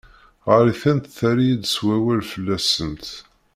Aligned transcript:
Ɣer-itent 0.47 1.13
terreḍ-iyi-d 1.17 1.63
s 1.73 1.75
wawal 1.83 2.21
fell-asent. 2.31 3.07